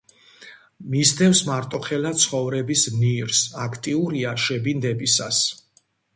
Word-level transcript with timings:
მისდევს 0.93 1.41
მარტოხელა 1.49 2.13
ცხოვრების 2.23 2.87
ნირს, 2.95 3.43
აქტიურია 3.67 4.35
შებინდებისას. 4.47 5.45